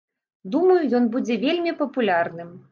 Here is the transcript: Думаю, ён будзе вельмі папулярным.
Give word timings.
Думаю, 0.55 0.77
ён 1.01 1.05
будзе 1.17 1.39
вельмі 1.45 1.77
папулярным. 1.85 2.55